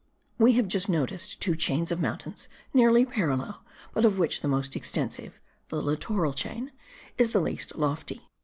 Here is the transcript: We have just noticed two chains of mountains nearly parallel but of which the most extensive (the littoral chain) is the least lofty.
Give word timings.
We 0.39 0.53
have 0.53 0.67
just 0.67 0.89
noticed 0.89 1.39
two 1.41 1.55
chains 1.55 1.91
of 1.91 1.99
mountains 1.99 2.49
nearly 2.73 3.05
parallel 3.05 3.61
but 3.93 4.03
of 4.03 4.17
which 4.17 4.41
the 4.41 4.47
most 4.47 4.75
extensive 4.75 5.39
(the 5.69 5.79
littoral 5.79 6.33
chain) 6.33 6.71
is 7.19 7.33
the 7.33 7.39
least 7.39 7.75
lofty. 7.75 8.27